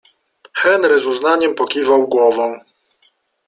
Henry 0.53 0.99
z 0.99 1.05
uznaniem 1.05 1.55
pokiwał 1.55 2.07
głową. 2.07 2.59